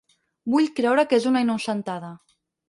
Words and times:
Vull 0.53 0.69
creure 0.79 1.03
que 1.11 1.19
és 1.19 1.27
una 1.33 1.45
innocentada. 1.47 2.11